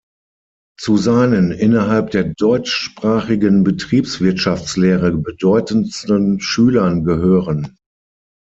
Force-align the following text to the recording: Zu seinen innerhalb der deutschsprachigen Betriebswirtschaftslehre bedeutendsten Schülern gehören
Zu 0.79 0.97
seinen 0.97 1.51
innerhalb 1.51 2.09
der 2.09 2.23
deutschsprachigen 2.23 3.63
Betriebswirtschaftslehre 3.63 5.11
bedeutendsten 5.15 6.39
Schülern 6.39 7.03
gehören 7.03 7.77